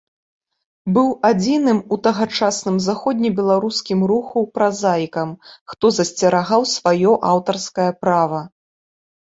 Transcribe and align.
Быў 0.93 1.07
адзіным 1.29 1.79
у 1.97 1.99
тагачасным 2.07 2.79
заходнебеларускім 2.87 3.99
руху 4.13 4.39
празаікам, 4.57 5.29
хто 5.75 5.85
засцерагаў 6.01 6.61
сваё 6.75 7.11
аўтарскае 7.35 7.89
права. 8.05 8.41